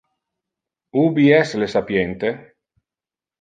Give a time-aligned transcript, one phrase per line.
[1.01, 2.33] Ubi es le sapiente?